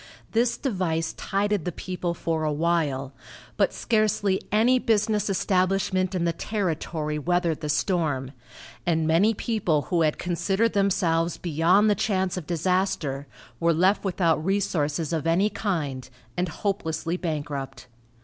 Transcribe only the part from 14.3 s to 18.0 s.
resources of any kind and hopelessly bankrupt.